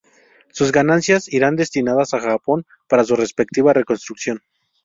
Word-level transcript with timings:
Sus 0.51 0.71
ganancias 0.71 1.27
irán 1.31 1.55
destinadas 1.55 2.15
a 2.15 2.19
Japón 2.19 2.65
para 2.89 3.03
su 3.03 3.15
respectiva 3.15 3.71
reconstrucción. 3.71 4.41